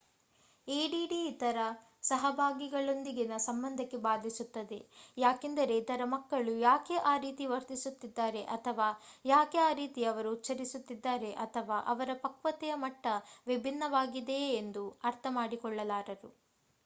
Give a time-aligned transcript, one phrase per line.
[0.67, 1.57] ADD ಇತರ
[2.03, 4.79] ಸಹಭಾಗಿಗಳೊಂದಿಗಿನ ಸಂಬಂಧಕ್ಕೆ ಬಾಧಿಸುತ್ತದೆ
[5.17, 8.87] ಯಾಕೆಂದರೆ ಇತರ ಮಕ್ಕಳು ಯಾಕೆ ಆ ರೀತಿ ವರ್ತಿಸುತ್ತಿದ್ದಾರೆ ಅಥವಾ
[9.25, 13.05] ಯಾಕೆ ಆ ರೀತಿ ಅವರು ಉಚ್ಛರಿಸುತ್ತಿದ್ದಾರೆ ಅಥವಾ ಅವರ ಪಕ್ವತೆಯ ಮಟ್ಟ
[13.47, 16.31] ವಿಭಿನ್ನವಾಗಿದೆಯೇ ಎಂದು ಅರ್ಥ ಮಾಡಿಕೊಳ್ಳಲಾರರು